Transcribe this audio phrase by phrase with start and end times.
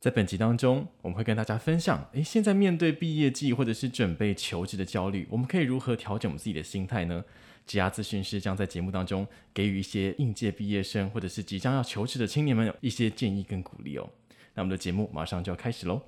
[0.00, 7.22] 在本集当中，我们会跟大家分享，诶，现在面对毕业季或者是准备求职的焦虑，我们可以如何调整我们自己的心态呢？
[7.66, 14.08] 职涯咨询师将在节目当中给予一些应届毕业生或者是即将要求职的青年们一些建议跟鼓励哦。
[14.54, 16.00] 那我们的节目马上就要开始喽！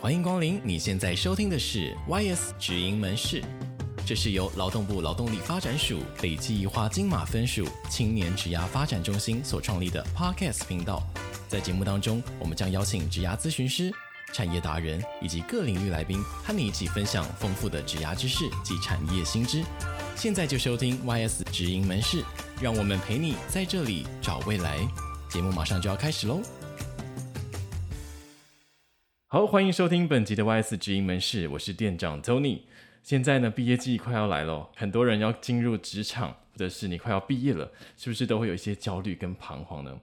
[0.00, 3.40] 欢迎光临，你现在收听的是 YS 直营门市，
[4.10, 11.00] 这是由劳动部劳动力发展署北基宜花金马分署青年职涯发展中心所创立的 Podcast 频道。
[11.46, 13.88] 在节目当中，我们将邀请职涯咨询师、
[14.32, 19.62] 产业达人以及各领域来宾，和你一起分享丰富的职涯知识及产业新知。
[20.16, 22.24] 现在就收听 YS 职营门市，
[22.60, 24.78] 让我们陪你在这里找未来。
[25.28, 26.42] 节目马上就要开始喽！
[29.28, 32.62] 好，欢迎收听本集的 YS 职营门市，我是店长 Tony。
[33.02, 39.98] 现在呢，毕业季快要来了，很多人要进入职场，或者是你快要毕业了，是不是都会有一些焦虑跟彷徨呢？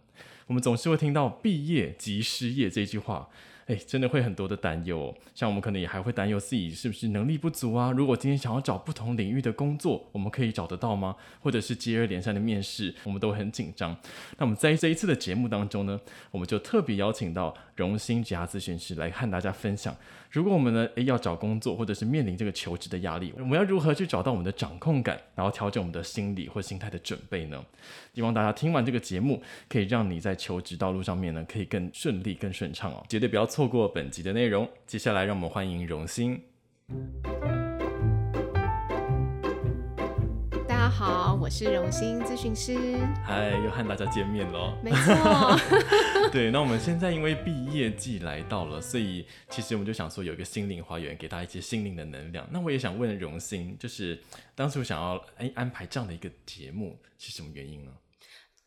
[0.47, 3.29] 我们总是会听到“毕业即失业”这句话。
[3.67, 7.91] 哎，真的会很多的担忧，像我们可能也还会担忧自己是不是能力不足啊？
[7.91, 11.17] 如果今天想要找不同领域的工作，我们可以找得到吗？
[11.41, 13.93] 或者是接二连三的面试，我们都很紧张。
[14.37, 15.99] 那我们在这一次的节目当中呢，
[16.31, 19.93] 我们就特别邀请到荣兴职涯咨询师来和大家分享，
[20.37, 27.59] 如果我们呢，诶要找工作或者是面临这个求职的压力，我们要如何去找到我们的掌控感，然后调整我们的心理或心态的准备呢？
[28.13, 34.69] 希望大家听完这个节目，可以让你在求职道路上面呢，可以更顺利、更顺畅哦，绝对不要错过本集的内容。
[34.85, 36.39] 接下来，让我们欢迎荣兴。
[40.87, 42.97] 家好，我是荣兴咨询师。
[43.25, 44.73] 嗨，又和大家见面喽。
[44.81, 45.59] 没错。
[46.31, 52.47] 对，那我们现在因为毕业季来到了，所以其实我们就想说有一个心灵花园，给大家一些心灵的能量。
[52.51, 54.17] 那我也想问荣兴，就是
[54.55, 57.91] 当初想要哎安排这样的一个节目，是什么原因呢？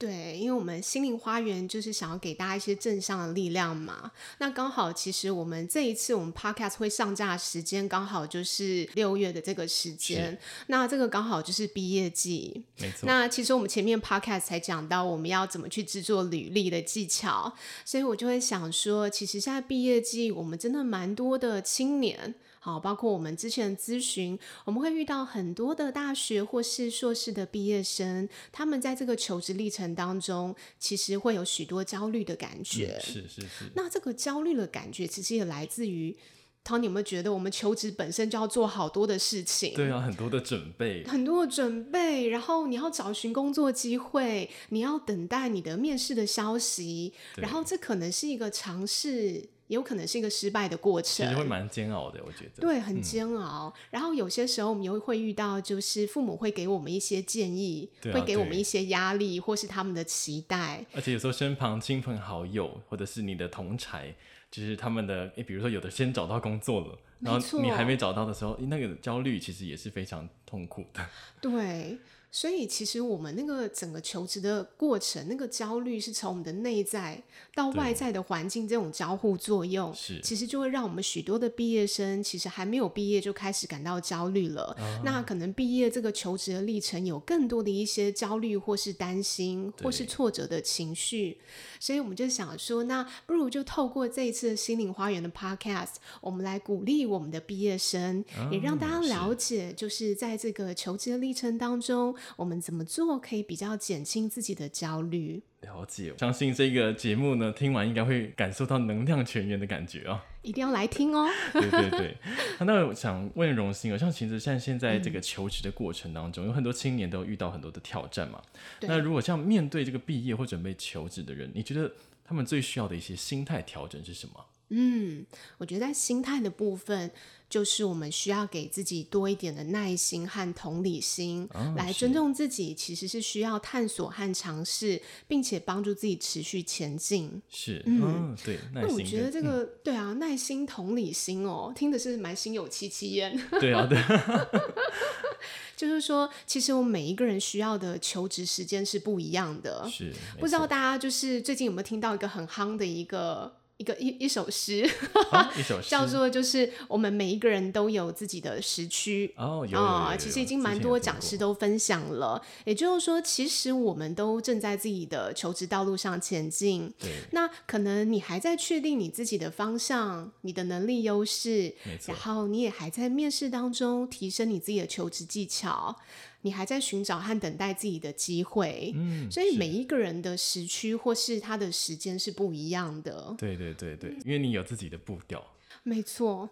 [0.00, 4.10] 对，因为我们心灵花园就是想要给大家一些正向的力量嘛。
[4.38, 10.38] 那刚好，其实我们这一次我们 podcast 会上架的时间刚好就是六月的这个时间。
[10.68, 12.64] 那这个刚好就是毕业季。
[12.78, 13.00] 没错。
[13.02, 22.34] 那其实我们前面 podcast 才讲到我们要怎么去制作履历的技巧，所以我就会想说，其实现在毕业季我们真的蛮多的青年。
[22.62, 32.98] 好，包括我们之前的咨询，我们会遇到很多的大学或是硕士的毕业生，他们在这个求职历程当中，其实会有许多焦虑的感觉。
[32.98, 33.72] 嗯，是是是。
[33.74, 36.14] 那这个焦虑的感觉，其实也来自于
[36.62, 39.74] ，Tony 有没有觉得，我们求职本身就要做好多的事情？
[39.74, 49.48] 对啊，很多的准备，很多的准备，然后你要找寻工作机会，你要等待你的面试的消息，然后这可能是一个尝试。
[49.70, 52.60] 也有可能是一个失败的过程，其实会蛮煎熬的，我觉得。
[52.60, 53.72] 对，很煎熬。
[53.72, 60.84] 嗯、然后有些时候我们又会遇到，就是父母会给我们一些建议，啊、会给我们一些压力，或是他们的期待。
[60.92, 64.12] 而且有时候身旁亲朋好友，或者是你的同才，
[64.50, 71.06] 就是他们的，诶，比如说有的先找到工作了，然后你还没找到的时候，那个焦虑其实也是非常痛苦的。
[71.40, 71.98] 对。
[72.32, 77.20] 所以，其实我们那个整个求职的过程，那个焦虑是从我们的内在
[77.56, 84.66] 到外在的环境这种交互作用，是其实就会让我们许多的毕业生其实还没有毕业就开始感到焦虑了。
[84.78, 91.40] 啊、那可能毕业这个求职的历程有更多的一些焦虑，或是担心，或是挫折的情绪。
[91.80, 102.14] 所以我们就想说，那不如就透过这一次的心灵花园的 Podcast，我们来鼓励我们的毕业生，啊、也让大家了解，就是在这个求职的历程当中。
[102.36, 105.42] 我们怎么做可以比较减轻自己的焦虑？
[105.60, 110.18] 了解，相信这个节目呢，听完应该会感受到能量全员的感觉哦。
[110.40, 111.28] 一定要来听哦。
[111.52, 112.16] 对对对，
[112.64, 118.40] 那我想问荣兴，像其实像现在这个求职的过程当中，嗯、有很多青年都遇到很多的挑战嘛。
[118.80, 121.92] 那如果像面对这个毕业或准备求职的人，你觉得
[122.24, 124.46] 他们最需要的一些心态调整是什么？
[124.70, 125.26] 嗯，
[125.58, 127.10] 我觉得在心态的部分，
[127.48, 132.72] 就是我们需要给自己多一点的耐心和同理心，哦、来尊重自己。
[132.72, 137.42] 其实是需要探索和尝试，并且帮助自己持续前进。
[137.50, 138.60] 是，嗯，哦、对。
[138.72, 143.36] 那我觉得这个，嗯、对啊，耐心、同理心哦，听的是蛮心有戚戚焉。
[143.58, 143.98] 对啊，对。
[145.76, 149.88] 就是说，其实我们每一个人需要的求职时间是不一样的。
[149.90, 153.52] 是，不知道大家就是最近有没有听到一个很夯的一个。
[153.80, 154.86] 一个一一首诗，
[155.30, 162.42] 啊、一首诗 叫做就是我们每一个人都有自己的时区哦，啊，其实已经蛮多讲师都分享了。
[162.66, 166.92] 也就是说，其实我们都正在自己的求职道路上前进。
[166.98, 171.74] 对，那可能你还在确定你自己的方向、你的能力优势，
[172.06, 175.96] 然后你也还在面试当中提升你自己的求职技巧。
[176.42, 178.92] 你还在寻找和等待自己的机会。
[178.94, 183.34] 嗯，所以每一个人的时区或是他的时间是不一样的。
[183.38, 185.44] 对对对对，因为你有自己的步调。
[185.82, 186.50] 没错，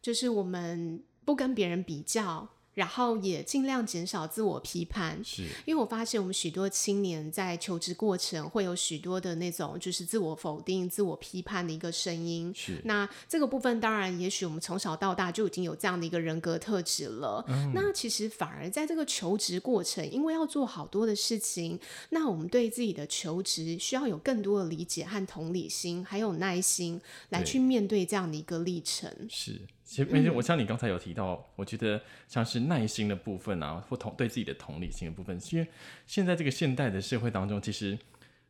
[0.00, 2.48] 就是我们不跟别人比较。
[2.74, 12.52] 然后也尽量减少自我批判，是因为我发现我们许多青年在求职过程会有许多的那种就是自我否定、自我批判的一个声音。
[12.54, 17.44] 是那这个部分，当然也许我们从小到大就已经有这样的一个人格特质了。
[17.48, 21.78] 嗯、那其实反而在这个求职过程，因为要做好多的事情，
[22.10, 29.10] 那我们对自己的求职需要有更多的理解和同理心，还有耐心来去面对这样的一个历程。
[29.28, 29.60] 是。
[29.84, 35.68] 其实，我像你刚才有提到，嗯、我觉得像是耐心的部分啊，或同对自己的同理心的部分，因为
[36.06, 37.98] 现在这个现代的社会当中，其实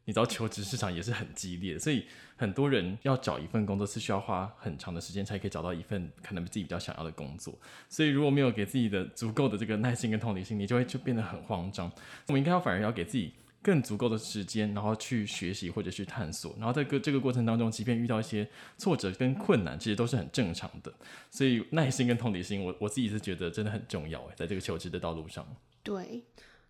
[0.05, 7.53] 你知道求职市场也是很激烈，所以很多人要找一份工作是需要花很长的时间才可以找到一份可能自己比较想要的工作，
[7.89, 11.91] 所以如果没有给自己的足够的这个耐心跟同理心，你就会就变得很慌张。
[12.29, 13.33] 我们应该要反而要给自己。
[13.65, 18.47] 更足够的时间，然后去学习或者去探索，然后在个这个过程当中，即便遇到一些
[18.77, 20.93] 挫折跟困难，其实都是很正常的。
[21.31, 25.47] 所以耐心跟同理心，我我自己是觉得真的很重要哎，在这个求职的道路上。
[25.83, 26.23] 对。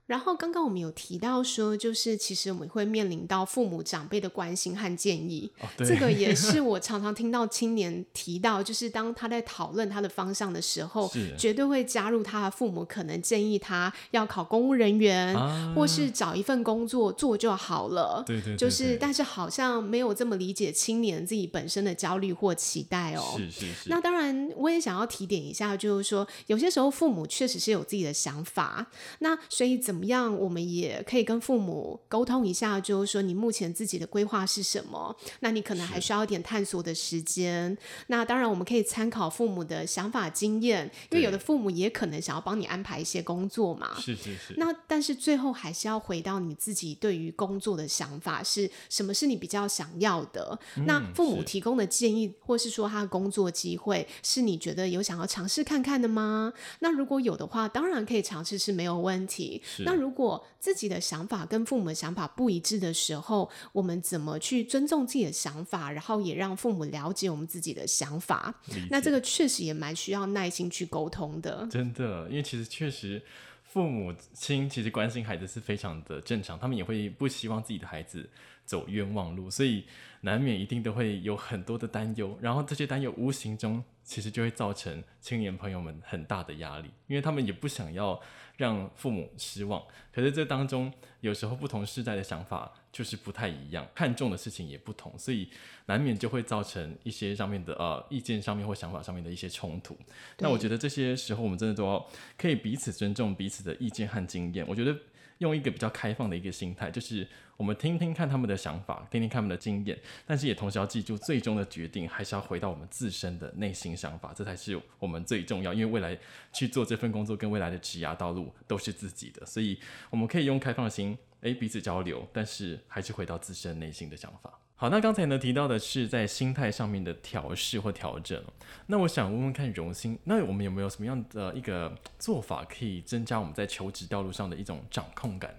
[0.06, 18.22] 然后刚刚我们有提到说，就是其实我们会面临到父母长辈的关心和建议，哦、这个也 是我常常听到青年提到，就是当他在讨论他的方向的时候，绝对会加入他的父母可能建议他要考公务人员，啊、或是找一份工作做就好了。
[18.26, 23.22] 对对，对对，就是但是好像没有这么理解青年自己本身的焦虑或期待哦。
[23.38, 23.88] 是是是。
[23.88, 28.86] 那当然，我也想要提点一下，就是说有些时候父母确实是有自己的想法，
[29.20, 29.93] 那所以怎么。
[29.94, 30.36] 怎么样？
[30.36, 35.14] 我们也可以跟父母沟通一下，就是说你目前自己的规划是什么？
[35.38, 37.78] 那你可能还需要一点探索的时间。
[38.08, 43.94] 那当然，我们可以参考父母的想法经验，因为有的父母也可能想要帮你安排一些工作嘛。
[44.00, 44.54] 是是是。
[44.56, 49.14] 那但是最后还是要回到你自己对于工作的想法是什么？
[49.14, 50.58] 是你比较想要的？
[50.76, 56.52] 嗯、那父母提供的建议，或是说他的工作机会，是你觉得有想要尝试看看的吗？
[56.80, 59.62] 那如果有的话，当然可以尝试，是没有问题。
[59.84, 68.54] 那如果自己的想法跟父母的想法不一致的时候，我们怎么去尊重自己的想法，然后也让父母了解我们自己的想法？
[68.90, 71.66] 那这个确实也蛮需要耐心去沟通的。
[71.70, 73.22] 真的，因为其实确实
[73.62, 78.28] 父母亲其实关心孩子是非常的正常，他们也会不希望自己的孩子
[78.64, 79.84] 走冤枉路，所以
[80.24, 88.20] 难免一定都会有很多的担忧，然后这些担忧无形中其实就会造成青年朋友们很大的压力，因为他们也不想要。
[88.56, 89.82] 让父母失望，
[90.12, 90.92] 可是这当中
[91.22, 95.48] 有时候不同世代的想法就是不太一样，看重的事情也不同，所以
[95.86, 99.98] 难免就会造成一些上面的呃意见上面或想法上面的一些冲突。
[100.38, 104.64] 那我觉得这些时候我们真的都要可以彼此尊重彼此的意见和经验。
[104.68, 104.96] 我觉得
[105.38, 107.26] 用一个比较开放的一个心态，就是。
[107.56, 109.96] 我们听听看他们的想法，听听看他们的经验，
[110.26, 115.72] 但是也同时要记住，最终的决定还是要回到我们自身的内心想法，这才是我们最重要。
[115.72, 116.18] 因为未来
[116.52, 119.78] 去做这份工作跟未来的职涯道路都是自己的，所以
[120.10, 124.58] 我们可以用开放心，诶，彼此交流，但是还是回到自身内心的想法。
[124.76, 128.42] 好，那刚才呢提到的是在心态上面的调试或调整，
[128.88, 135.54] 那我想问问看荣兴，那我们有没有什么样的一个做法可以增加我们在求职道路上的一种掌控感？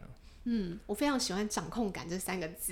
[0.46, 2.72] 嗯，我非常喜欢“掌控感”这三个字，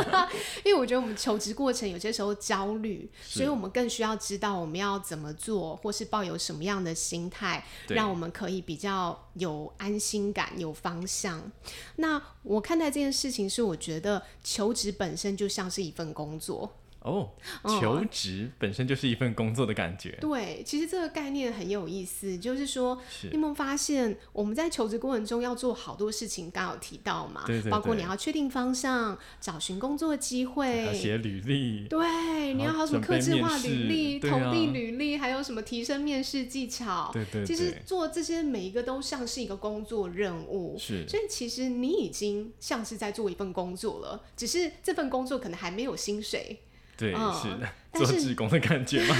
[0.64, 11.52] 因为我觉得我们求职过程有些时候焦虑，所以我们更需要知道我们要怎么做，或是抱有什么样的心态，让我们可以比较有安心感、有方向。
[11.96, 16.78] 那我看待这件事情是，我觉得求职本身就像是一份工作。
[17.02, 17.30] 哦，
[17.64, 20.16] 求职本身就是一份工作的感觉。
[20.20, 20.20] 嗯。
[20.20, 26.50] 对，其实这个概念很有意思，就是说，是你有没有发现我们在求职过程中要做好多事情？
[26.50, 37.10] 刚有提到嘛，对对对，包括你要确定方向，找寻工作机会，写履历，对，你要好什么克制化履历、投递、啊、履历，还有什么提升面试技巧？
[37.12, 46.60] 对对对，其实做这些每一个都像是一个工作任务，是，所以其实你已经像是在做一份工作了，只是这份工作可能还没有薪水。
[47.02, 47.68] 对，嗯、是的。
[47.92, 49.16] 做志工的感觉吗？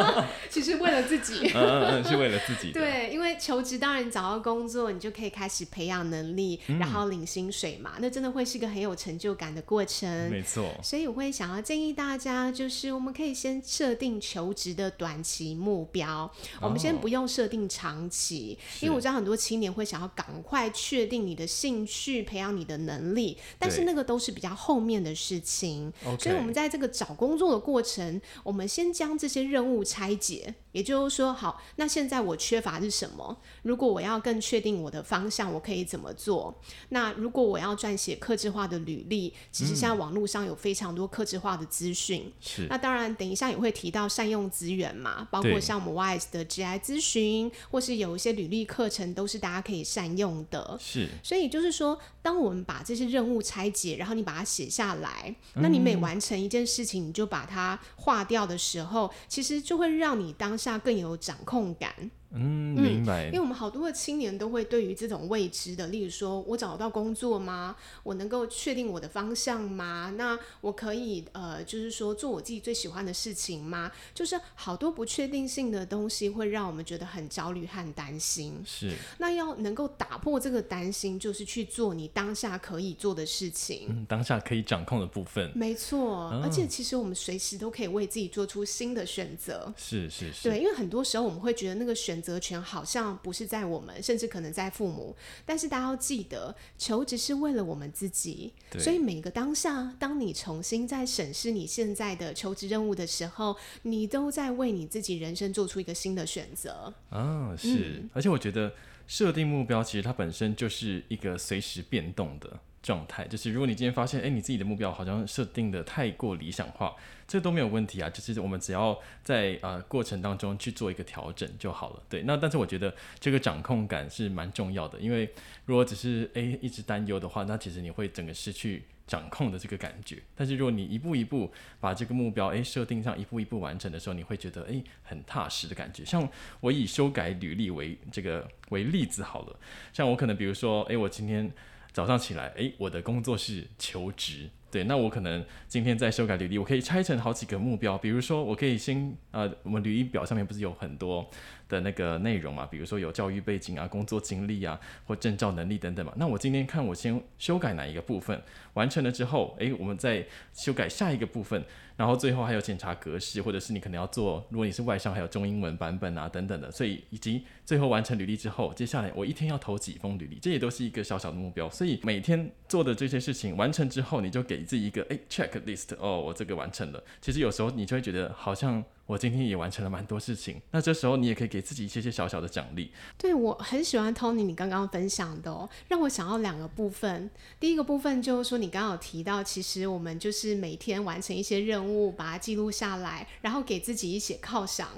[0.48, 2.72] 其实为了自己，嗯嗯嗯，是为了自己。
[2.72, 10.30] 对，因为求职，当然找到工作，你就可以开始培养能力，嗯、然后领薪水嘛，那真的会是一个很有成就感的过程。
[10.30, 10.64] 没错。
[10.82, 16.30] 所以我会想要建议大家，就是我们可以先设定求职的短期目标，哦、
[16.62, 25.92] 我们先不用设定长期，因为我知道很多青年会想要赶快确定你的兴趣，培养你的能力，但是那个都是比较后面的事情。
[26.18, 28.13] 所以我们在这个找工作的过程。
[28.20, 30.54] 程，我们先将这些任务拆解。
[30.72, 33.38] 也就是说，好，那现在我缺乏是什么？
[33.62, 36.52] 如果我要更确定我的方向，我可以怎么做？
[36.88, 42.32] 那如果我要撰写克制化的履历，其实现在网络上有非常多克制化的资讯。
[42.40, 42.66] 是。
[42.68, 50.76] 那当然，等一下也会提到善用资源嘛，包括像我们 YS 的 GI 咨询，或是有一些履历课程，都是大家可以善用的。
[50.80, 51.08] 是。
[51.22, 62.10] 所以就是说，当我们把这些任务拆解，然后你把它写下来，那你每完成一件事情，你就把它化掉的时候，其实就会让你当下更有掌控感。
[62.34, 63.26] 嗯，明白。
[63.26, 67.76] 因为我们好多的青年都会对于这种未知的，例如说我找得到工作吗？
[68.02, 70.12] 我能够确定我的方向吗？
[70.16, 73.92] 那我可以呃，就是说做我自己最喜欢的事情吗？
[74.12, 78.60] 就是好多不确定性的东西会让我们觉得很焦虑和担心。
[78.66, 78.92] 是。
[79.18, 83.86] 那要能够打破这个担心，就是去做你当下可以做的事情。
[83.90, 85.52] 嗯，当下可以掌控的部分。
[85.54, 86.30] 没错。
[86.30, 86.40] 哦。
[86.42, 89.72] 而且其实我们随时都可以为自己做出新的选择。
[89.76, 90.48] 是是是。
[90.48, 92.23] 对，因为很多时候我们会觉得那个选。
[92.24, 95.14] 责权好像不是在我们，甚至可能在父母。
[95.44, 98.54] 但是大家要记得，求职是为了我们自己。
[98.78, 106.94] 所以每个当下，当你重新在审视你现在的求职任务的时候，你都在为你自己人生做出一个新的选择。
[107.10, 108.00] 啊，是。
[108.00, 108.10] 嗯。
[108.14, 108.72] 而且我觉得
[109.06, 113.26] 设定目标其实它本身就是一个随时变动的状态。
[113.26, 116.94] 就是如果你今天发现，哎，你自己的目标好像设定的太过理想化。
[117.26, 122.02] 这都没有问题啊，就是我们只要在呃过程当中去做一个调整就好了。
[122.06, 125.30] 对，那但是我觉得这个掌控感是蛮重要的，因为
[125.64, 130.22] 如果只是诶一直担忧的话，那其实你会整个失去掌控的这个感觉。
[130.36, 131.50] 但是如果你一步一步
[131.80, 136.04] 把这个目标诶设定上，一步一步完成的时候，你会觉得诶很踏实的感觉。
[136.04, 136.28] 像
[136.60, 139.58] 我以修改履历为这个为例子好了，
[139.94, 141.50] 像我可能比如说诶我今天
[141.94, 144.50] 早上起来诶我的工作是求职。
[144.74, 147.96] 对，那我可能今天在修改履历，我可以拆成好几个目标。
[147.96, 151.24] 比如说，我可以先呃，我们履历表上面不是有很多
[151.68, 152.66] 的那个内容嘛？
[152.66, 156.12] 比如说有教育背景啊、工作经历啊或证照能力等等嘛。
[156.16, 161.64] 那我今天看我先修改哪一个部分，完成了之后，诶，我们再修改下一个部分。
[161.96, 171.70] 然后最后还有检查格式，或者是你可能要做，如果你是外商，还有中英文版本啊等等的，所以以及最后完成履历之后，接下来我一天要投几封履历，这也都是一个小小的目标。
[171.70, 177.02] 所以每天做的这些事情完成之后，你就给自己一个诶 checklist，哦，我这个完成了。
[177.20, 178.82] 其实有时候你就会觉得好像。
[179.06, 182.90] 我今天也完成了蛮多事情，那这时候你也可以给自己一些些小小的奖励。
[183.18, 187.30] 对，我很喜欢 Tony 你刚刚分享的哦，让我想到两个部分。
[187.60, 194.88] 第一个部分就是说，你刚刚有提到，其实我们就是每天完成一些任务，把它记录下来，然后给自己一些犒赏，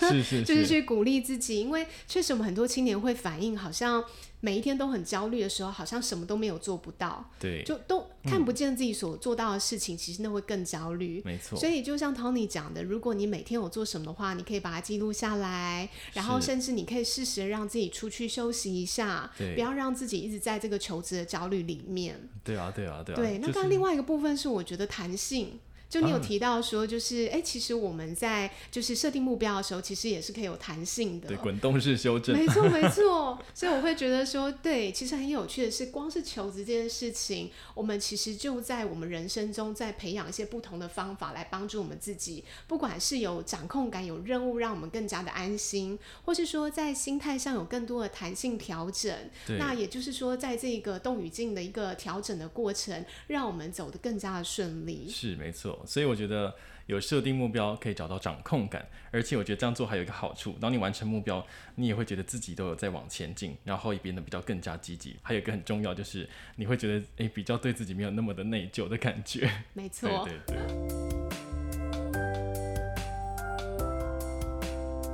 [0.00, 1.60] 是是 是，就是去鼓励自己。
[1.60, 4.04] 因为确实我们很多青年会反映，好像。
[4.44, 11.20] 每一天都很焦虑的时候，好像什么都没有做不到，对，就都看不见自己所做到的事情，嗯、其实那会更焦虑。
[11.24, 11.58] 没错。
[11.58, 22.28] 所以就像 Tony 讲的，如果你每天有做什么的话，你可以把它记录下来，然后甚至你可以适时的让自己出去休息一下，不要让自己一直在这个求职的焦虑里面。
[22.44, 23.16] 对啊，对啊，对啊。
[23.16, 25.58] 对，那刚刚另外一个部分是我觉得弹性。
[25.92, 31.28] 就你有提到说，就是哎、啊欸，其实我们在就是设定目标的时候，其实也是可以有弹性的。
[31.28, 32.34] 对，滚动式修正。
[32.34, 33.38] 没错，没错。
[33.52, 49.14] 所以我会觉得说，对，其实很有趣的是，光是求职这件事情，我们其实就在我们人生中在培养一些不同的方法来帮助我们自己，不管是有掌控感、有任务，让我们更加的安心，或是说在心态上有更多的弹性调整。
[49.58, 55.06] 那也就是说，在这个动与静的一个调整的过程，让我们走得更加的顺利。
[55.06, 55.80] 是，没错。
[55.86, 56.54] 所以我觉得
[56.86, 61.44] 有设定目标可以找到掌控感，而且我觉得这样做还有一个好处，当你完成目标，
[61.76, 65.16] 你也会觉得自己都有在往前进，然后也变得比较更加积极。
[65.22, 69.48] 还有一个很重要就是你会觉得诶、欸，比较对自己没有那么的内疚的感觉。
[69.74, 70.66] 没错，对对对。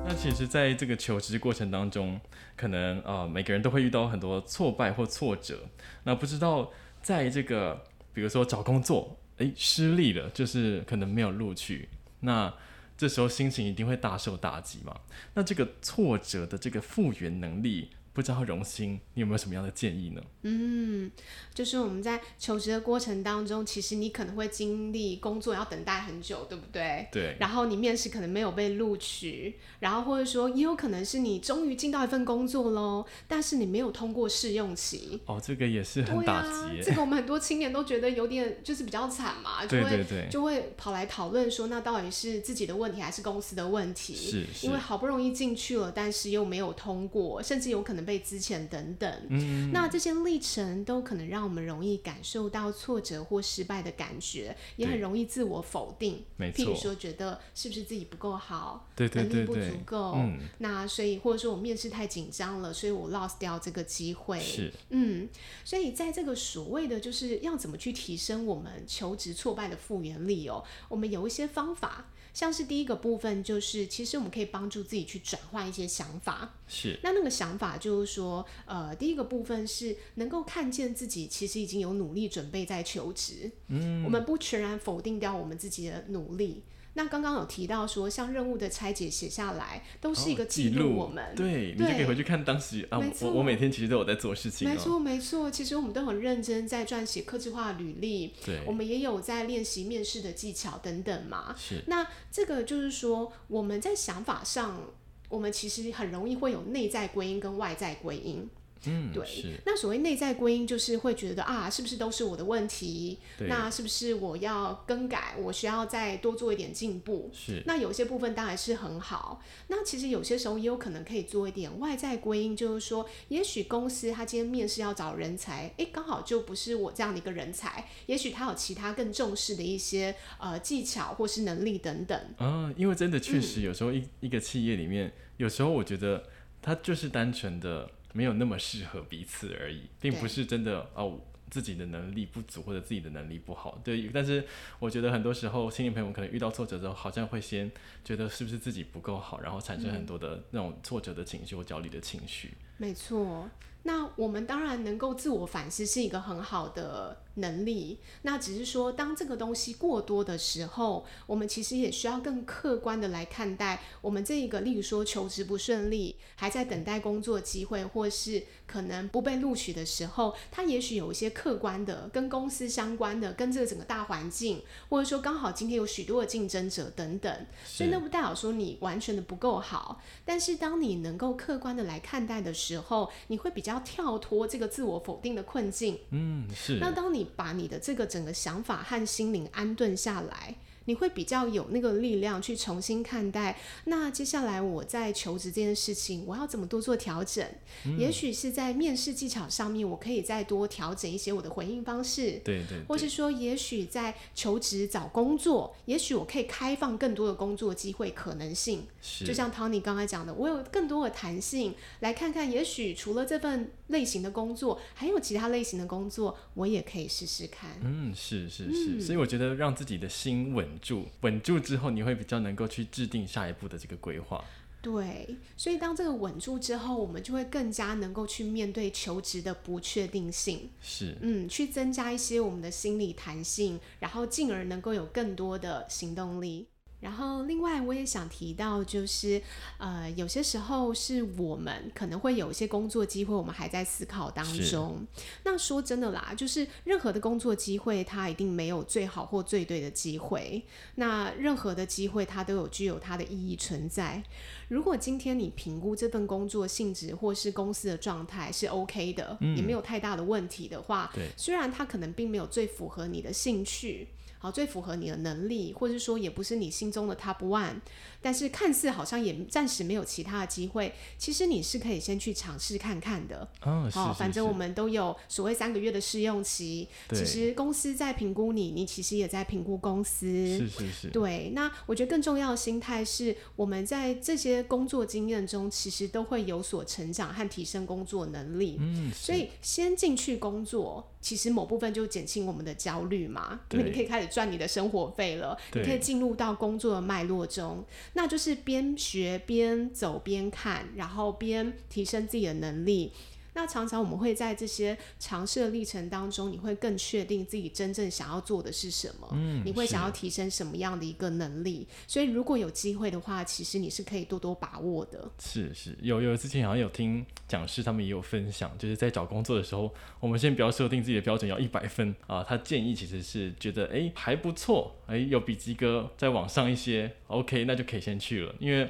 [0.07, 2.19] 那其实在这个求职过程当中，
[2.57, 5.69] 可能啊、呃、每个人都会遇到很多挫败或挫折。
[6.05, 6.73] 那不知道
[7.03, 7.85] 在这个
[8.15, 9.19] 比如说找工作。
[9.38, 11.88] 诶，失利了，就是可能没有录取，
[12.21, 12.52] 那
[12.97, 15.00] 这时候心情一定会大受打击嘛。
[15.35, 17.90] 那这个挫折的这个复原能力。
[18.19, 20.21] 不知道荣兴，你有没有什么样的建议呢？
[20.43, 21.09] 嗯，
[21.55, 27.07] 就是我们在求职的过程当中，其实你可能会经历工作要等待很久，对不对？
[27.13, 27.37] 对。
[27.39, 35.21] 然后你面试可能没有被录取，然后或者说也有可能是你终于进到一份工作喽，但是你没有通过试用期。
[35.27, 36.49] 哦，这个也是很打击。
[36.49, 44.17] 啊，这个我们很多青年都觉得有点就是比较惨嘛， 就会对对对，就会跑来讨论说，那到底是自己的问题还是公司的问题？
[44.17, 44.67] 是，是。
[44.67, 48.08] 因为好不容易进去了，但是又没有通过，甚至有可能。
[48.09, 49.27] 备之前等等。
[49.29, 56.25] 嗯，那这些历程都可能让我们容易感受到挫折或失败的感觉，也很容易自我否定。
[56.37, 56.65] 没错。
[56.65, 60.12] 譬如说，觉得是不是自己不够好，对对对对，能力不足够。
[60.17, 60.38] 嗯。
[60.59, 64.41] 那所以，或者说我面试太紧张了，所以我 lost 掉这个机会。
[64.41, 64.73] 是。
[64.88, 65.29] 嗯。
[65.65, 72.07] 所以，在这个所谓的就是要怎么去提升我们求职挫败的复原力哦，我们有一些方法。
[72.35, 76.55] 像是第一个部分，就是其实我们可以帮助自己去转换一些想法。
[76.69, 76.97] 是。
[77.03, 83.50] 那那个想法就是说，呃，第一个部分是能够看见自己其实已经有努力准备在求职。
[83.68, 84.04] 嗯。
[84.04, 86.62] 我们不全然否定掉我们自己的努力。
[86.95, 91.23] 那刚刚有提到说，像任务的拆解写下来，都是一个记录我们。
[91.26, 94.71] 哦、对，对，你就可以回去看当时啊，我我每天其实都有在做事情、哦。
[94.73, 98.35] 没错没错，其实我们都很认真在撰写客制化履历。
[98.45, 101.54] 对，我们也有在练习面试的技巧等等嘛。
[101.57, 101.85] 是。
[101.87, 104.83] 那这个就是说，我们在想法上，
[105.29, 108.49] 我们其实很容易会有内在归因跟外在归因。
[108.87, 109.25] 嗯，对。
[109.67, 113.19] 那所谓内在归因，就是会觉得啊，是不是都是我的问题？
[113.49, 115.35] 那是不是我要更改？
[115.39, 117.31] 我需要再多做一点进步？
[117.33, 117.63] 是。
[117.67, 119.43] 那有些部分当然是很好。
[119.67, 127.89] 那其实有些时候也有可能可以做一点外在归因，就是说，也许公司他今天面试要找人才，诶，刚好就不是我这样的一个人才。
[128.07, 132.19] 也许他有其他更重视的一些呃技巧或是能力等等。
[132.39, 136.25] 啊，因为真的确实有时候一、嗯、一个企业里面，有时候我觉得
[136.63, 137.91] 他就是单纯的。
[138.19, 143.81] 没有那么适合彼此而已，并不是真的哦，自己的能力不足或者自己的能力不好。
[143.85, 144.45] 对，但是
[144.81, 147.71] 我觉得很多时候，青年朋友可能遇到挫折之后，好像会先
[148.05, 152.55] 觉得是不是自己不够好，然后产生很多的那种挫折的情绪或焦虑的情绪。
[152.79, 153.51] 没错，
[153.83, 185.97] 那我们当然能够自我反思是一个很好的能力，那只是说，当这个东西过多的时候，我们其实也需要更客观的来看待我们这一个，例如说求职不顺利，还在等待工作机会，或是可能不被录取的时候，它也许有一些客观的跟公司相关的，跟这个整个大环境，或者说刚好今天有许多的竞争者等等，所以那不代表说你完全的不够好，但是当你能够客观的来看待的时候，你会比较跳脱这个自我否定的困境。
[186.11, 186.79] 嗯，是。
[186.81, 190.57] 那当你把你的这个整个想法和心灵安顿下来，
[190.88, 193.59] 你会比较有那个力量去重新看待。
[193.85, 197.46] 那接下来我在求职这件事情，我要怎么多做调整？
[197.85, 202.40] 嗯、也许是在面试技巧上面，我可以再多调整一些我的回应方式。
[202.42, 202.85] 对对，对。
[202.88, 208.87] 或是说，也许在求职找工作，也许我可以开放更多的工作机会可能性。
[209.03, 209.27] 是。
[209.27, 217.72] 就像 Tony 刚才讲的，我有更多的弹性，来看看，也许除了这份类型的工作，还有其他类型的工作，我也可以试试看。
[217.85, 218.96] 嗯，是是是。
[218.96, 220.78] 嗯、所以我觉得让自己的心稳。
[220.79, 224.45] 住稳住之后，你会比较能够去制定下一步的这个规划。
[224.81, 230.71] 对，所以当这个稳住之后，我们就会更加能够去面对求职的不确定性。
[230.81, 236.69] 是，嗯，去增加一些我们的心理弹性，然后进而能够有更多的行动力。
[237.01, 239.41] 然后，另外我也想提到，就是
[239.77, 245.07] 呃，有些时候是我们可能会有一些工作机会，我们还在思考当中。
[245.45, 250.61] 那说真的啦，就是任何的工作机会，它一定没有最好或最对的机会。
[250.97, 254.21] 那任何的机会，它都有具有它的意义存在。
[254.67, 264.09] 如果今天你评估这份工作性质或是公司的状态是 OK 的，嗯，也没有太大的问题的话，对，虽然它可能并没有最符合你的兴趣。
[264.38, 267.81] 好，最符合你的能力，或者是说也不是你心中的 top one，
[268.22, 273.48] 但是看似好像也暂时没有其他的机会，其实你是可以先去尝试看看的。
[273.62, 274.14] 哦，是是是。
[274.14, 276.87] 反正我们都有所谓三个月的试用期。
[277.11, 280.27] 其实公司在评估你，你其实也在评估公司。
[280.27, 281.09] 是是是。
[281.09, 288.77] 对，那我觉得更重要的心态是，我们在这些工作经验中，其实都会有所成长和提升工作能力。
[288.79, 291.12] 嗯，所以先进去工作。
[291.20, 303.12] 其实某部分就减轻我们的焦虑嘛，因为你可以开始赚你的生活费了，你可以进入到工作的脉络中，那就是边学边走边看，然后边提升自己的能力。
[303.59, 311.85] 那常常我们会在这些尝试的历程当中，你会更确定自己真正想要做的是什么，嗯，你会想要提升什么样的一个能力。
[312.07, 315.29] 所以如果有机会的话，其实你是可以多多把握的。
[315.40, 328.88] 是是，有有之前好像有听讲师他们也有分享，就是在找工作的时候，我们先不要设定自己的标准要一百分啊，他建议其实是觉得哎还不错，哎有比及格再往上一些，OK，那就可以先去了，因为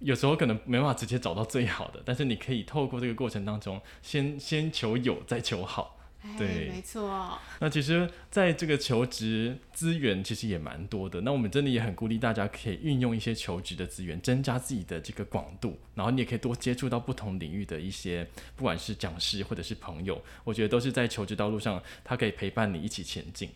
[0.00, 3.80] 有时候可能没办法直接找到最好的，但是你可以透过这个过程当中。
[4.02, 5.96] 先先求有，再求好，
[6.36, 7.38] 对，没错。
[7.60, 11.20] 那其实，在这个求职资源其实也蛮多的。
[11.20, 15.78] 那我们真的也很鼓励大家可以运用一些求职的资源，增加自己的这个广度。
[15.94, 23.50] 然后你也可以多接触到不同领域的一些，不管是讲师或者是朋友，我觉得都是在求职道路上，他可以陪伴你一起前进。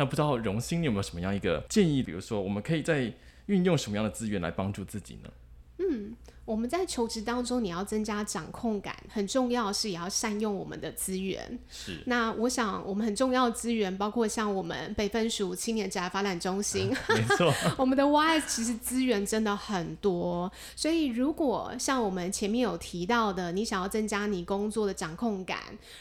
[0.00, 2.02] 那不知道荣兴，你有没有什么样一个建议？
[2.02, 3.12] 比如说，我们可以在
[3.44, 5.30] 运用什么样的资源来帮助自己呢？
[5.76, 6.16] 嗯。
[6.44, 11.58] 我们在求职当中，你要增加掌控感，很重要的是也要善用我们的资源。
[11.68, 12.02] 是。
[12.06, 17.54] 那我想，我们很重要的资源包括像我们北分署青年职涯发展中心，啊、没错。
[17.78, 25.58] 我们的 YS 其实资源真的很多，所以如果像我们前面有提到的，你想要增加你工作的掌控感，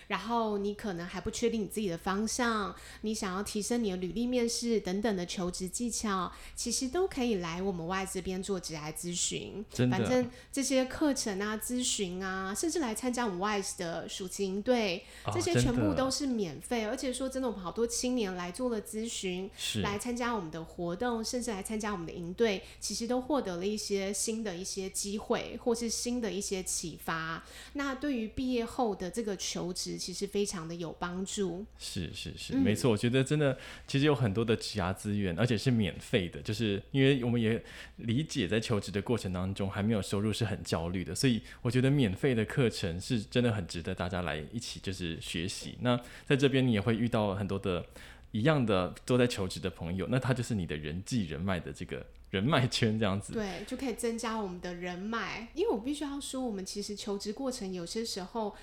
[0.07, 9.63] 然后你可能还不确定你自己的方向，你想要提升你的履历面试等等的求职技巧，其实都可以来我们 YS 这边做职涯咨询。
[9.71, 9.95] 真的。
[9.95, 10.27] 反正。
[10.51, 16.85] 这些课程啊、咨询啊，甚至来参加我们 YS 的暑期营队，哦、这些全部都是免费。
[16.85, 19.49] 而且说真的，我们好多青年来做了咨询，
[19.83, 27.43] 来参加我们的活动，甚至来参加我们的营队，其实都获得了一些新的一些机会，或是新的一些启发。
[27.73, 31.65] 那对于毕业后的这个求职，其实非常的有帮助。
[31.77, 32.91] 是是是，没错。
[32.91, 37.63] 我觉得真的，其实有很多的职涯资源，而且是免费的，就是因为我们也
[37.97, 40.29] 理解，在求职的过程当中还没有收投入。
[40.39, 45.77] 是很焦虑的，所以我觉得免费的课程是真的很值得大家来一起就是学习。
[45.81, 47.85] 那在这边你也会遇到很多的
[48.31, 53.33] 一样的都在求职的朋友，那他就是你的人际人脉的这个人脉圈这样子。
[53.33, 55.49] 对，就可以增加我们的人脉。
[55.55, 58.55] 因为我必须要说，我们其实求职过程有些时候。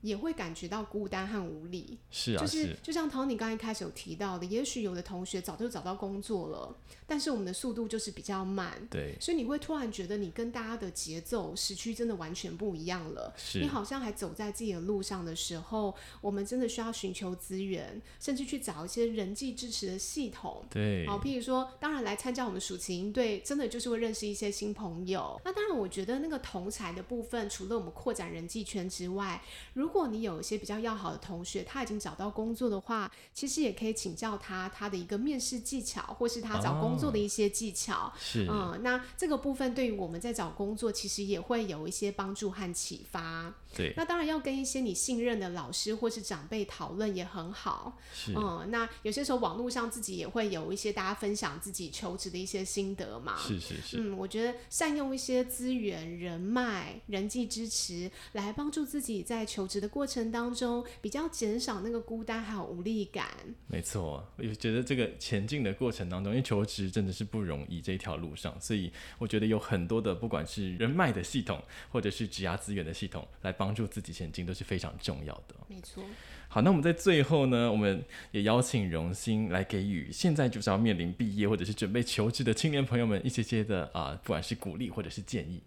[0.00, 2.76] 也会感觉到孤单和无力，是啊，就是。
[2.82, 25.40] 就像 Tony 刚一开始有提到的，也许有的同学早就找到工作了，但是我们的速度就是比较慢，对，所以你会突然觉得你跟大家的节奏时区真的完全不一样了，是，你好像还走在自己的路上的时候，我们真的需要寻求资源，甚至去找一些人际支持的系统，对，好，譬如说，当然来参加我们暑期营队，真的就是会认识一些新朋友。
[25.44, 29.42] 那当然，我觉得那个同才的部分，除了我们扩展人际圈之外，
[29.74, 38.12] 如如果你有一些比较要好的同学，他已经找到工作的话，其实也可以请教他他的一个面试技巧，或是他找工作的一些技巧。
[38.20, 43.50] 是、哦，嗯，那这个部分对于我们在找工作，其实也会有一些帮助和启发。
[43.78, 47.96] 对，那当然要跟一些你信任的老师或是长辈讨论也很好。
[48.12, 53.38] 是，嗯，那有些时候网络上自己也会有一些大家分享自己求职的一些心得嘛。
[53.38, 53.96] 是是是。
[53.98, 63.28] 嗯，我觉得善用一些资源、人脉、人际支持，来帮助自己在求职的过程当中，比较减少那个孤单还有无力感。
[63.68, 75.54] 没错，我觉得这个前进的过程当中，因为求职真的是不容易这一条路上，所以我觉得有很多的不管是人脉的系统，或者是职涯资源的系统，来帮助自己前进都是非常重要的。
[75.68, 76.02] 没错。
[76.48, 85.62] 好，那我们在最后呢，我们也邀请荣兴来给予现在就是要面临毕业或者是准备求职的青年朋友们一些些的啊、呃，不管是鼓励或者是建议。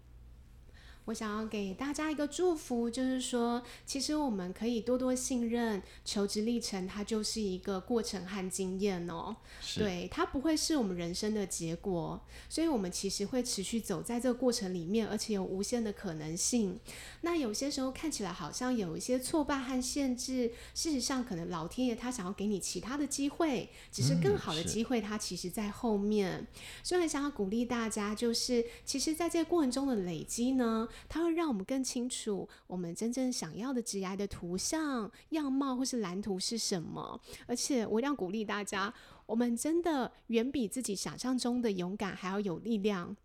[1.06, 9.34] 我想要给大家一个祝福，就是说，其实我们可以多多信任求职历程，它就是一个过程和经验哦。
[9.74, 16.78] 对，它不会是我们人生的结果，所以我们其实会持续走在这个过程里面，而且有无限的可能性。
[17.22, 26.38] 那有些时候看起来好像有一些挫败和限制，事实上可能老天爷他想要给你其他的机会，只是更好的机会，它其实在后面。
[26.38, 26.46] 嗯、
[26.84, 30.88] 所以很想要鼓励大家，就是其实在这个过程中的累积呢。
[31.08, 37.20] 它会让我们更清楚我们真正想要的职业的图像、样貌或是蓝图是什么。
[37.46, 38.92] 而且我一定要鼓励大家，
[39.26, 43.16] 我们真的远比自己想象中的勇敢还要有力量。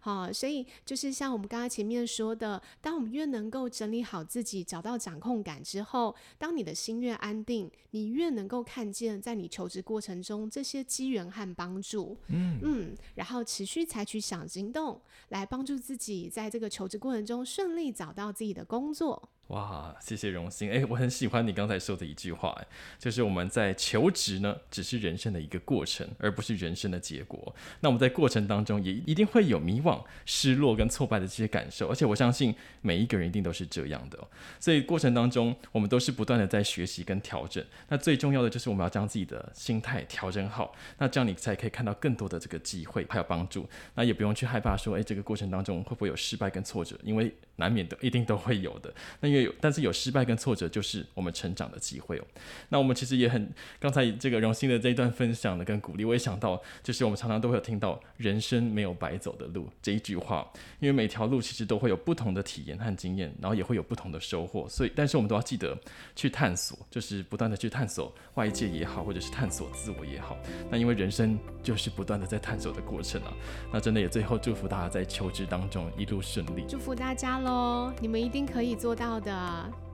[0.00, 12.16] 好，所以就是像我们刚才前面说的，当我们越能够整理好自己，找到掌控感之后，当你的心越安定，你越能够看见在你求职过程中这些机缘和帮助。
[12.28, 19.30] 嗯嗯，然后持续采取小行动来帮助自己，在这个求职过程中顺利找到自己的工作。
[19.48, 20.70] 哇，谢谢榕炘。
[20.72, 22.58] 哎，我很喜欢你刚才说的一句话，
[22.98, 27.54] 就是我们在求职呢，只是人生的一个过程，而不是人生的结果。
[27.80, 34.18] 那我们在过程当中也一定会有迷惘、失落跟挫败的这些感受，而且我相信每一个人一定都是这样的。
[34.58, 37.62] 所以过程当中，我们都是不断的在学习跟调整。
[37.88, 43.68] 那最重要的就是我们要将自己的心态调整好，那这样你才可以看到更多的这个机会还有帮助。
[43.94, 48.92] 那也不用去害怕说，哎，这个过程当中会不会有失败跟挫折，因为难免的一定都会有的。
[49.20, 52.24] 那因为有，但是有失败跟挫折，就是我们成长的机会哦。
[52.68, 64.68] 那我们其实也很，刚才这个荣幸的这一段分享的跟鼓励，我也想到，就是我们常常都会有听到“人生没有白走的路”这一句话，因为每条路其实都会有不同的体验和经验，然后也会有不同的收获。
[64.68, 65.76] 所以，但是我们都要记得
[66.16, 70.36] 去探索，就是不断的去探索外界也好，或者是探索自我也好。
[70.70, 73.32] 那因为人生就是不断的在探索的过程啊。
[73.72, 79.32] 那真的也最后祝福大家在求职当中一路顺利，祝福大家喽，你们一定可以做到的。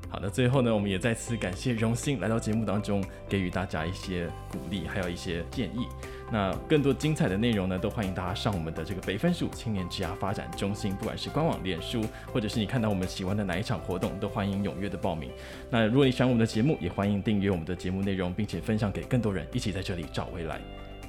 [0.09, 5.87] 好的，最后呢，我们也再次感谢荣幸来到节目当中，给予大家一些鼓励，还有一些建议。
[6.33, 15.31] 那更多精彩的内容呢，都欢迎大家上我们的这个北分署青年职涯发展中心，不管是官网、脸书，或者是你看到我们喜欢的哪一场活动，都欢迎踊跃的报名。
[15.71, 20.61] 那如果你喜欢我们的节目，也欢迎订阅我们的节目内容，并且分享给更多人，一起在这里找未来。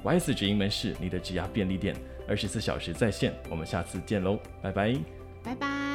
[0.04, 0.34] Y.S.
[0.34, 1.96] 直营门市，你的职涯便利店，
[2.28, 3.32] 二十四小时在线。
[3.48, 4.96] 我们下次见喽，拜拜，
[5.42, 5.91] 拜拜。